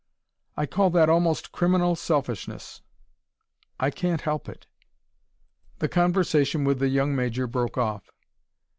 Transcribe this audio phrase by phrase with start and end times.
[0.57, 2.81] "I call that almost criminal selfishness."
[3.79, 4.65] "I can't help it."
[5.77, 8.09] The conversation with the young Major broke off.